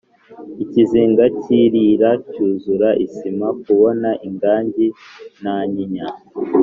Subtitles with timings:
[0.63, 4.87] ikizinga cy’irira cyuzura isama kubona ingajyi
[5.39, 6.07] ntanyinya